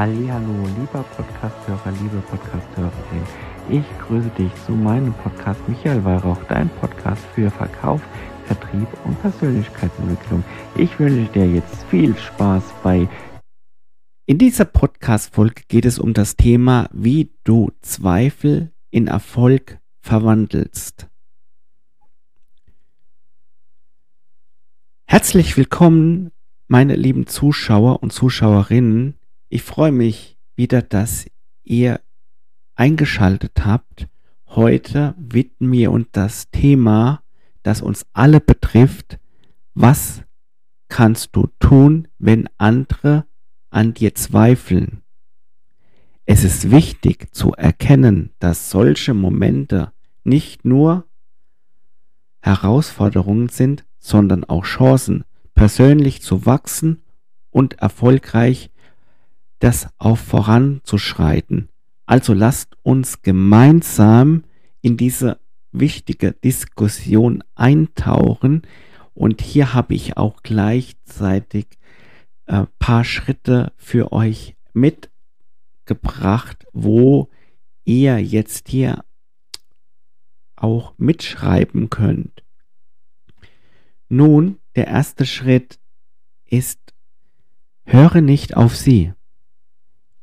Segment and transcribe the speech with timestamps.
[0.00, 3.22] Hallo, lieber Podcasthörer, liebe Podcasthörerin.
[3.68, 8.00] Ich grüße dich zu meinem Podcast Michael Weihrauch, dein Podcast für Verkauf,
[8.46, 10.42] Vertrieb und Persönlichkeitsentwicklung.
[10.74, 13.10] Ich wünsche dir jetzt viel Spaß bei.
[14.24, 21.08] In dieser Podcast-Folge geht es um das Thema, wie du Zweifel in Erfolg verwandelst.
[25.04, 26.30] Herzlich willkommen,
[26.68, 29.19] meine lieben Zuschauer und Zuschauerinnen.
[29.52, 31.26] Ich freue mich wieder, dass
[31.64, 32.00] ihr
[32.76, 34.06] eingeschaltet habt.
[34.46, 37.24] Heute widmen wir uns das Thema,
[37.64, 39.18] das uns alle betrifft.
[39.74, 40.22] Was
[40.86, 43.26] kannst du tun, wenn andere
[43.70, 45.02] an dir zweifeln?
[46.26, 49.90] Es ist wichtig zu erkennen, dass solche Momente
[50.22, 51.06] nicht nur
[52.40, 55.24] Herausforderungen sind, sondern auch Chancen,
[55.56, 57.02] persönlich zu wachsen
[57.50, 58.69] und erfolgreich
[59.60, 61.68] das auch voranzuschreiten.
[62.06, 64.42] Also lasst uns gemeinsam
[64.80, 65.38] in diese
[65.70, 68.62] wichtige Diskussion eintauchen.
[69.14, 71.66] Und hier habe ich auch gleichzeitig
[72.46, 77.28] ein äh, paar Schritte für euch mitgebracht, wo
[77.84, 79.04] ihr jetzt hier
[80.56, 82.42] auch mitschreiben könnt.
[84.08, 85.78] Nun, der erste Schritt
[86.46, 86.80] ist,
[87.84, 89.12] höre nicht auf sie.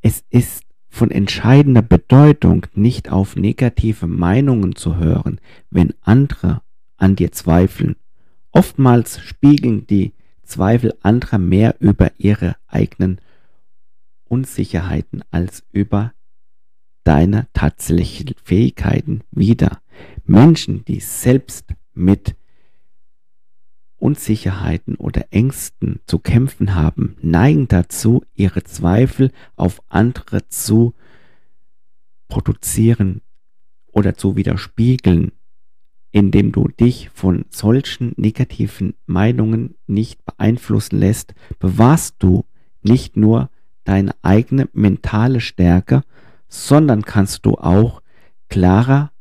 [0.01, 5.39] Es ist von entscheidender Bedeutung, nicht auf negative Meinungen zu hören,
[5.69, 6.61] wenn andere
[6.97, 7.95] an dir zweifeln.
[8.51, 13.19] Oftmals spiegeln die Zweifel anderer mehr über ihre eigenen
[14.25, 16.13] Unsicherheiten als über
[17.03, 19.81] deine tatsächlichen Fähigkeiten wider.
[20.25, 22.35] Menschen, die selbst mit
[23.97, 30.93] Unsicherheiten oder Ängsten zu kämpfen haben, neigen dazu, ihre Zweifel auf andere zu
[32.27, 33.21] produzieren
[33.91, 35.31] oder zu widerspiegeln,
[36.11, 42.45] indem du dich von solchen negativen Meinungen nicht beeinflussen lässt, bewahrst du
[42.81, 43.49] nicht nur
[43.83, 46.03] deine eigene mentale Stärke,
[46.47, 48.01] sondern kannst du auch
[48.49, 49.11] klarer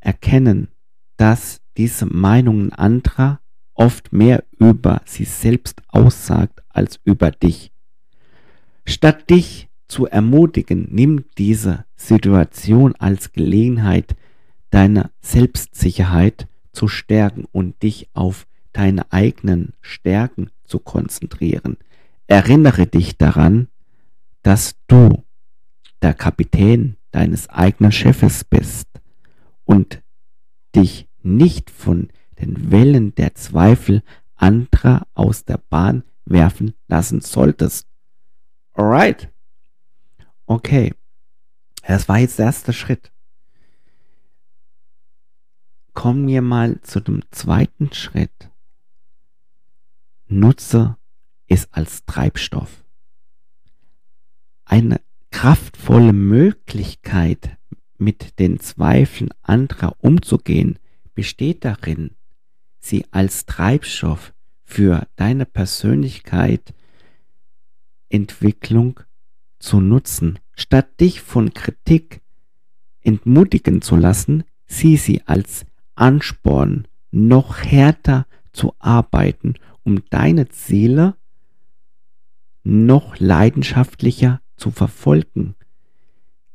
[0.00, 0.68] erkennen,
[1.16, 3.40] dass diese Meinungen anderer
[3.78, 7.72] oft mehr über sie selbst aussagt als über dich.
[8.84, 14.16] Statt dich zu ermutigen, nimm diese Situation als Gelegenheit,
[14.70, 21.78] deine Selbstsicherheit zu stärken und dich auf deine eigenen Stärken zu konzentrieren.
[22.26, 23.68] Erinnere dich daran,
[24.42, 25.24] dass du
[26.02, 28.88] der Kapitän deines eigenen Chefes bist
[29.64, 30.02] und
[30.74, 32.08] dich nicht von
[32.40, 34.02] den Wellen der Zweifel
[34.36, 37.86] anderer aus der Bahn werfen lassen solltest.
[38.74, 39.28] Alright.
[40.46, 40.94] Okay.
[41.86, 43.10] Das war jetzt der erste Schritt.
[45.94, 48.50] Kommen wir mal zu dem zweiten Schritt.
[50.28, 50.96] Nutze
[51.48, 52.84] es als Treibstoff.
[54.64, 55.00] Eine
[55.30, 57.56] kraftvolle Möglichkeit,
[57.96, 60.78] mit den Zweifeln anderer umzugehen,
[61.14, 62.12] besteht darin,
[62.88, 64.32] sie als Treibstoff
[64.64, 66.74] für deine Persönlichkeit
[68.08, 69.00] Entwicklung
[69.58, 70.38] zu nutzen.
[70.54, 72.20] Statt dich von Kritik
[73.02, 79.54] entmutigen zu lassen, sieh sie als Ansporn, noch härter zu arbeiten,
[79.84, 81.16] um deine Ziele
[82.64, 85.54] noch leidenschaftlicher zu verfolgen.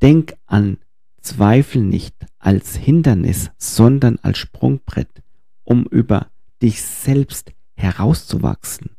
[0.01, 0.77] Denk an
[1.21, 5.22] Zweifel nicht als Hindernis, sondern als Sprungbrett
[5.63, 6.27] um über
[6.61, 8.91] dich selbst herauszuwachsen.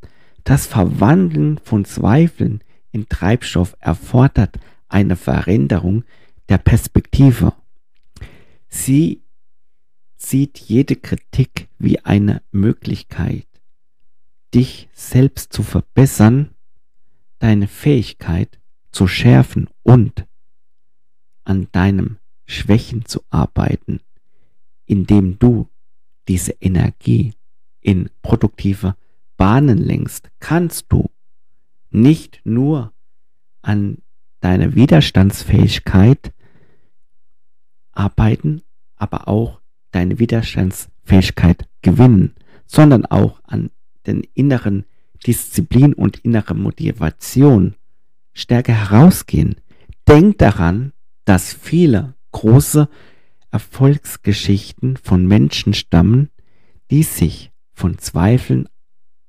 [0.44, 4.58] Das Verwandeln von Zweifeln in Treibstoff erfordert
[4.88, 6.04] eine Veränderung
[6.48, 7.54] der Perspektive.
[8.68, 9.22] Sie
[10.16, 13.46] sieht jede Kritik wie eine Möglichkeit,
[14.54, 16.50] dich selbst zu verbessern,
[17.38, 18.58] deine Fähigkeit
[18.92, 20.26] zu schärfen und
[21.44, 24.00] an deinem Schwächen zu arbeiten,
[24.86, 25.68] indem du
[26.28, 27.34] diese Energie
[27.80, 28.96] in produktive
[29.36, 31.10] Bahnen lenkst, kannst du
[31.90, 32.92] nicht nur
[33.62, 33.98] an
[34.40, 36.32] deiner Widerstandsfähigkeit
[37.92, 38.62] arbeiten,
[38.96, 39.60] aber auch
[39.90, 42.34] deine Widerstandsfähigkeit gewinnen,
[42.66, 43.70] sondern auch an
[44.06, 44.84] den inneren
[45.26, 47.74] Disziplin und innere Motivation
[48.32, 49.56] stärker herausgehen.
[50.06, 50.92] Denk daran,
[51.24, 52.88] dass viele große
[53.54, 56.28] Erfolgsgeschichten von Menschen stammen,
[56.90, 58.68] die sich von Zweifeln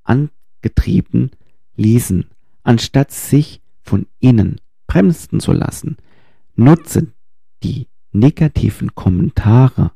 [0.03, 1.29] angetrieben
[1.75, 2.25] ließen,
[2.63, 5.97] anstatt sich von innen bremsen zu lassen.
[6.55, 7.13] Nutze
[7.61, 9.91] die negativen Kommentare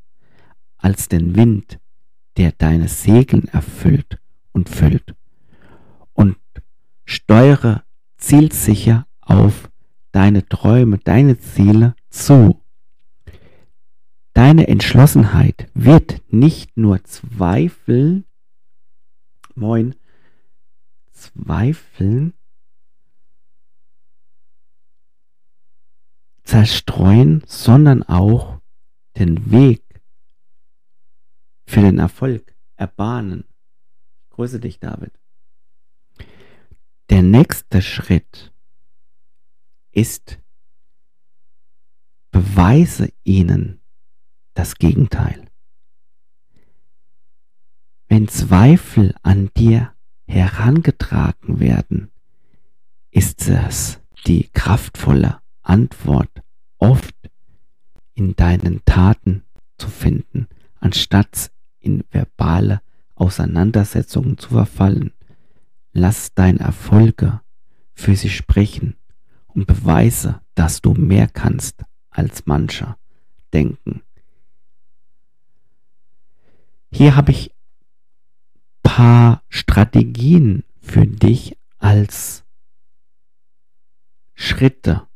[0.77, 1.79] als den Wind,
[2.37, 4.19] der deine Segeln erfüllt
[4.51, 5.15] und füllt.
[6.13, 6.37] Und
[7.03, 7.81] steuere
[8.17, 9.71] zielsicher auf
[10.11, 12.61] deine Träume, deine Ziele zu.
[14.39, 18.23] Deine Entschlossenheit wird nicht nur zweifeln,
[19.53, 19.95] moin,
[21.11, 22.33] zweifeln,
[26.45, 28.61] zerstreuen, sondern auch
[29.17, 29.83] den Weg
[31.65, 33.43] für den Erfolg erbahnen.
[34.29, 35.11] grüße dich, David.
[37.09, 38.53] Der nächste Schritt
[39.91, 40.39] ist,
[42.31, 43.78] beweise ihnen
[44.59, 45.45] das Gegenteil.
[48.09, 49.93] Wenn Zweifel an dir
[50.27, 52.11] herangetragen werden,
[53.09, 56.43] ist es die kraftvolle Antwort
[56.77, 57.15] oft
[58.15, 59.43] in deinen Taten
[59.77, 60.49] zu finden,
[60.81, 62.81] anstatt in verbale
[63.15, 65.13] Auseinandersetzungen zu verfallen.
[65.93, 67.39] Lass deine Erfolge
[67.93, 68.97] für sie sprechen
[69.47, 72.97] und beweise, dass du mehr kannst als mancher
[73.53, 74.01] denken.
[76.91, 77.53] Hier habe ich
[78.83, 82.43] paar Strategien für dich als
[84.33, 85.07] Schritte,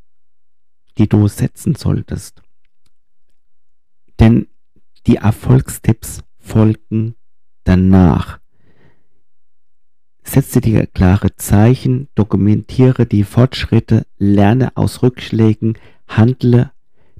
[0.98, 2.44] die du setzen solltest.
[4.20, 4.48] Denn
[5.08, 7.16] die Erfolgstipps folgen
[7.64, 8.40] danach.
[10.24, 15.78] Setze dir klare Zeichen, dokumentiere die Fortschritte, lerne aus Rückschlägen,
[16.08, 16.72] handle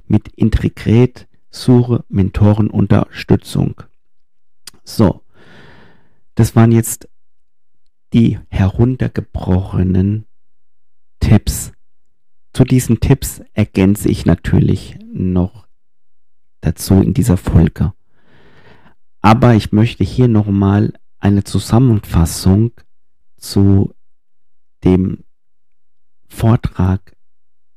[0.06, 3.82] mit Integrität, suche Mentorenunterstützung.
[4.84, 5.22] So,
[6.34, 7.08] das waren jetzt
[8.12, 10.26] die heruntergebrochenen
[11.20, 11.72] Tipps.
[12.52, 15.66] Zu diesen Tipps ergänze ich natürlich noch
[16.60, 17.92] dazu in dieser Folge.
[19.20, 22.72] Aber ich möchte hier nochmal eine Zusammenfassung
[23.38, 23.94] zu
[24.84, 25.24] dem
[26.28, 27.16] Vortrag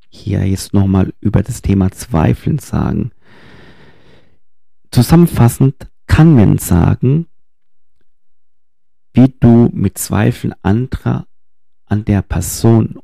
[0.09, 3.11] hier jetzt nochmal über das Thema Zweifeln sagen.
[4.91, 7.27] Zusammenfassend kann man sagen,
[9.13, 11.27] wie du mit Zweifeln anderer
[11.85, 12.99] an der Person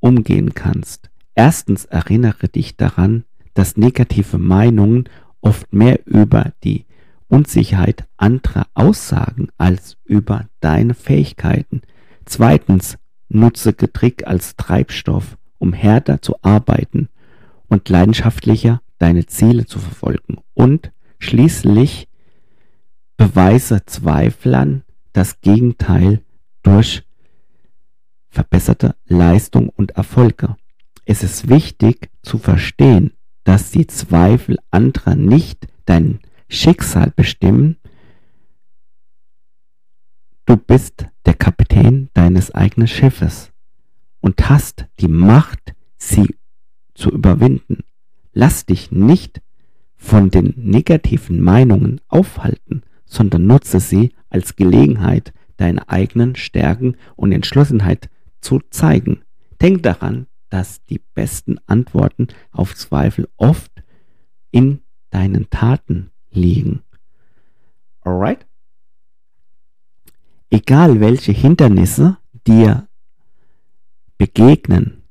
[0.00, 1.10] umgehen kannst.
[1.34, 5.08] Erstens erinnere dich daran, dass negative Meinungen
[5.40, 6.86] oft mehr über die
[7.28, 11.82] Unsicherheit anderer aussagen als über deine Fähigkeiten.
[12.24, 12.98] Zweitens,
[13.28, 17.08] nutze Getrick als Treibstoff, um härter zu arbeiten
[17.68, 20.38] und leidenschaftlicher deine Ziele zu verfolgen.
[20.54, 22.08] Und schließlich
[23.16, 26.22] beweise Zweiflern das Gegenteil
[26.62, 27.02] durch
[28.28, 30.56] verbesserte Leistung und Erfolge.
[31.04, 33.12] Es ist wichtig zu verstehen,
[33.44, 37.78] dass die Zweifel anderer nicht dein Schicksal bestimmen.
[40.44, 43.52] Du bist der Kapitän deines eigenen Schiffes
[44.20, 46.36] und hast die Macht, sie
[46.94, 47.84] zu überwinden.
[48.32, 49.40] Lass dich nicht
[49.96, 58.10] von den negativen Meinungen aufhalten, sondern nutze sie als Gelegenheit, deine eigenen Stärken und Entschlossenheit
[58.40, 59.22] zu zeigen.
[59.60, 63.72] Denk daran, dass die besten Antworten auf Zweifel oft
[64.50, 66.82] in deinen Taten liegen.
[68.02, 68.46] Alright?
[70.50, 72.86] Egal welche Hindernisse dir
[74.18, 75.02] begegnen,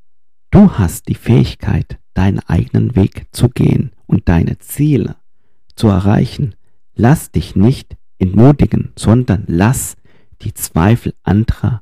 [0.51, 5.17] du hast die Fähigkeit, deinen eigenen Weg zu gehen und deine Ziele
[5.75, 6.55] zu erreichen.
[6.95, 9.97] Lass dich nicht entmutigen, sondern lass
[10.41, 11.81] die Zweifel anderer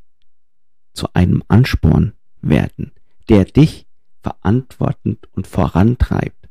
[0.94, 2.92] zu einem Ansporn werden,
[3.30, 3.86] der dich
[4.22, 6.50] verantwortend und vorantreibt.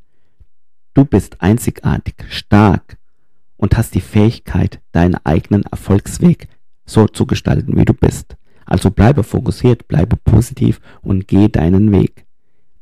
[0.94, 2.98] Du bist einzigartig, stark
[3.56, 6.48] und hast die Fähigkeit, deinen eigenen Erfolgsweg
[6.84, 8.36] so zu gestalten, wie du bist.
[8.64, 12.26] Also bleibe fokussiert, bleibe positiv und geh deinen Weg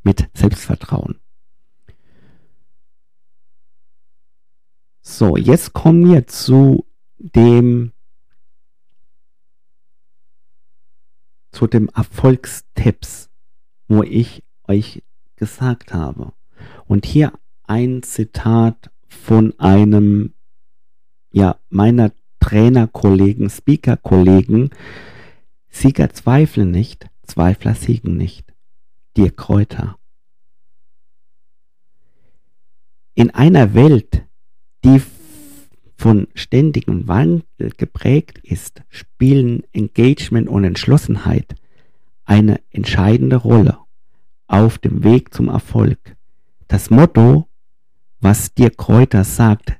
[0.03, 1.15] mit Selbstvertrauen.
[5.11, 6.85] So, jetzt kommen wir zu
[7.17, 7.91] dem
[11.51, 13.29] zu dem Erfolgstipps,
[13.89, 15.03] wo ich euch
[15.35, 16.31] gesagt habe.
[16.87, 20.33] Und hier ein Zitat von einem,
[21.33, 24.69] ja, meiner Trainerkollegen, Speakerkollegen.
[25.69, 28.45] Sieger zweifle nicht, Zweifler siegen nicht.
[29.17, 29.97] Dir Kräuter.
[33.13, 34.25] In einer Welt,
[34.83, 35.01] die
[35.95, 41.55] von ständigem Wandel geprägt ist, spielen Engagement und Entschlossenheit
[42.25, 43.77] eine entscheidende Rolle
[44.47, 46.15] auf dem Weg zum Erfolg.
[46.67, 47.47] Das Motto,
[48.19, 49.77] was dir Kräuter sagt,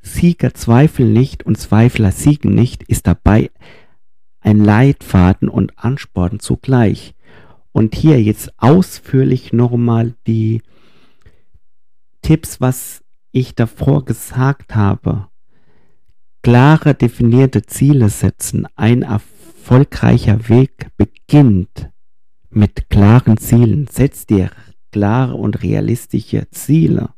[0.00, 3.50] Sieger zweifeln nicht und Zweifler siegen nicht, ist dabei
[4.40, 7.14] ein Leitfaden und Ansporn zugleich.
[7.72, 10.62] Und hier jetzt ausführlich nochmal die
[12.22, 13.03] Tipps, was
[13.34, 15.28] ich davor gesagt habe.
[16.42, 18.66] Klare definierte Ziele setzen.
[18.76, 21.90] Ein erfolgreicher Weg beginnt
[22.50, 23.88] mit klaren Zielen.
[23.88, 24.50] Setz dir
[24.92, 27.08] klare und realistische Ziele.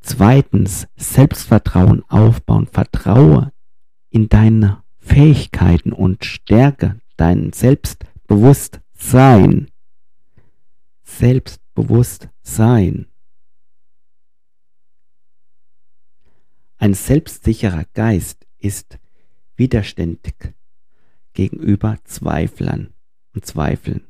[0.00, 2.66] Zweitens, Selbstvertrauen aufbauen.
[2.66, 3.52] Vertraue
[4.08, 9.68] in deine Fähigkeiten und stärke dein Selbstbewusstsein.
[11.02, 13.08] Selbstbewusstsein.
[16.78, 18.98] Ein selbstsicherer Geist ist
[19.56, 20.54] widerständig
[21.32, 22.92] gegenüber Zweiflern
[23.34, 24.04] und Zweifeln.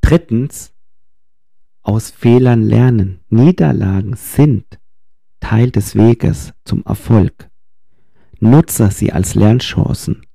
[0.00, 0.72] Drittens,
[1.86, 3.20] aus Fehlern lernen.
[3.28, 4.80] Niederlagen sind
[5.38, 7.48] Teil des Weges zum Erfolg.
[8.40, 10.26] Nutze sie als Lernchancen.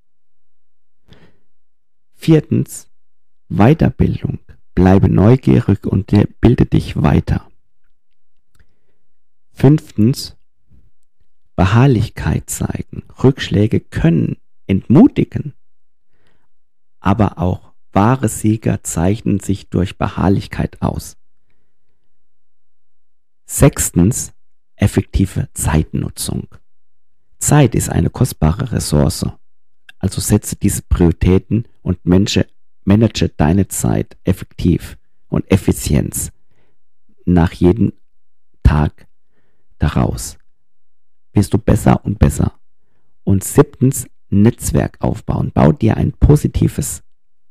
[2.14, 2.90] Viertens,
[3.50, 4.40] Weiterbildung.
[4.76, 7.50] Bleibe neugierig und bilde dich weiter.
[9.52, 10.38] Fünftens,
[11.62, 13.04] Beharrlichkeit zeigen.
[13.24, 15.54] Rückschläge können entmutigen,
[17.00, 21.18] aber auch wahre Sieger zeichnen sich durch Beharrlichkeit aus.
[23.46, 24.34] Sechstens,
[24.76, 26.48] effektive Zeitnutzung.
[27.38, 29.28] Zeit ist eine kostbare Ressource.
[30.00, 32.48] Also setze diese Prioritäten und manage,
[32.86, 36.32] manage deine Zeit effektiv und Effizienz
[37.26, 37.94] nach jedem
[38.64, 39.06] Tag
[39.78, 40.40] daraus.
[41.34, 42.54] Wirst du besser und besser.
[43.24, 45.52] Und siebtens, Netzwerk aufbauen.
[45.54, 47.04] Bau dir ein positives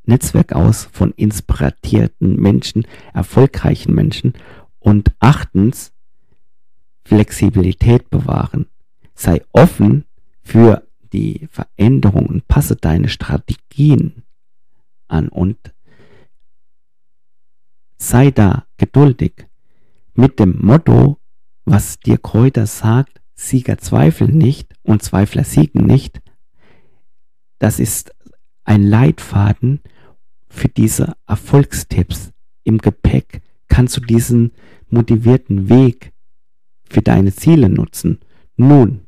[0.05, 4.33] Netzwerk aus von inspirierten Menschen, erfolgreichen Menschen
[4.79, 5.93] und achtens,
[7.05, 8.67] Flexibilität bewahren.
[9.15, 10.05] Sei offen
[10.43, 14.23] für die Veränderung und passe deine Strategien
[15.09, 15.59] an und
[17.99, 19.47] sei da geduldig
[20.15, 21.19] mit dem Motto,
[21.65, 26.21] was dir Kräuter sagt, Sieger zweifeln nicht und Zweifler siegen nicht.
[27.59, 28.15] Das ist
[28.65, 29.81] ein Leitfaden
[30.49, 32.33] für diese Erfolgstipps
[32.65, 34.53] im Gepäck kannst du diesen
[34.91, 36.13] motivierten Weg
[36.89, 38.19] für deine Ziele nutzen.
[38.57, 39.07] Nun,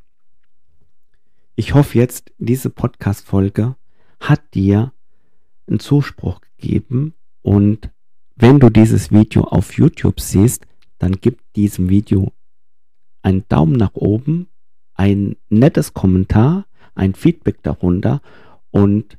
[1.55, 3.75] ich hoffe jetzt, diese Podcast-Folge
[4.19, 4.93] hat dir
[5.67, 7.13] einen Zuspruch gegeben
[7.43, 7.91] und
[8.35, 10.65] wenn du dieses Video auf YouTube siehst,
[10.97, 12.31] dann gib diesem Video
[13.23, 14.47] einen Daumen nach oben,
[14.93, 18.21] ein nettes Kommentar, ein Feedback darunter
[18.69, 19.17] und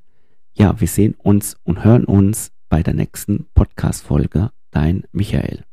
[0.52, 5.64] ja, wir sehen uns und hören uns bei der nächsten Podcast-Folge dein Michael.